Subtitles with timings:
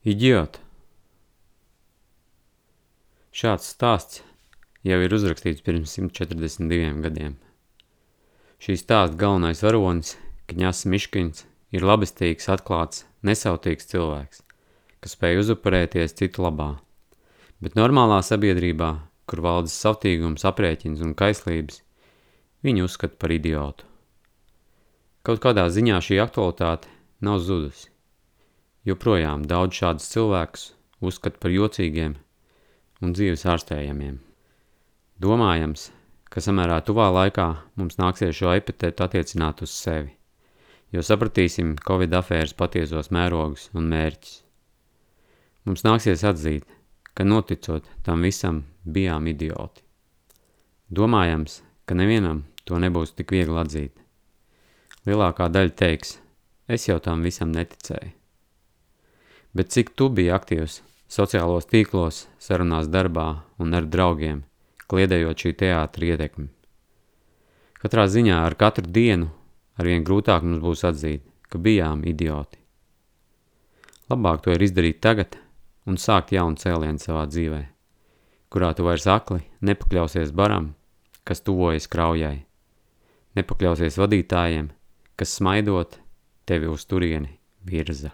[0.00, 0.54] Idiot!
[3.36, 4.22] Šāds stāsts
[4.80, 7.34] jau ir uzrakstīts pirms 142 gadiem.
[8.64, 10.14] Šī stāsta galvenais varonis,
[10.48, 11.44] Kņas Miškins,
[11.76, 14.40] ir labestīgs, atklāts, nesautīgs cilvēks,
[15.04, 16.70] kas spēj uzupurēties citu labā.
[17.60, 18.90] Bet normālā sabiedrībā,
[19.28, 21.82] kur valdas savtīgums, aprēķins un kaislības,
[22.64, 23.84] viņu uzskata par idiotu.
[25.28, 26.88] Kaut kādā ziņā šī aktualitāte
[27.20, 27.90] nav zudusi
[28.88, 30.66] joprojām daudz šādus cilvēkus
[31.04, 32.16] uzskata par jocīgiem
[33.04, 34.18] un dzīves ārstējamiem.
[35.20, 35.90] Domājams,
[36.32, 40.14] ka samērā tuvā laikā mums nāksies šo epitetu attiecināt uz sevi,
[40.94, 44.38] jo sapratīsim Covid afēras patiesos mērogus un mērķis.
[45.68, 46.64] Mums nāksies atzīt,
[47.12, 49.84] ka noticot tam visam bijām idioti.
[50.88, 53.92] Domājams, ka nevienam to nebūs tik viegli atzīt.
[55.04, 56.16] Lielākā daļa teiks,
[56.68, 58.19] es jau tam visam neticēju
[59.54, 64.44] bet cik tu biji aktīvs sociālos tīklos, sarunās darbā un ar draugiem,
[64.90, 66.48] kliedējot šī teātra ietekmi.
[67.80, 69.30] Katrā ziņā ar katru dienu
[69.80, 72.60] arvien grūtāk mums būs atzīt, ka bijām idioti.
[74.10, 75.38] Labāk to ir izdarīt tagad
[75.88, 77.62] un sākt jaunu cēlienu savā dzīvē,
[78.52, 80.74] kurā tu vairs akli nepakļausies baram,
[81.24, 82.44] kas tuvojas kraujai,
[83.38, 84.70] nepakļausies vadītājiem,
[85.16, 85.98] kas smaidot
[86.46, 88.12] tevi uz turieni virza.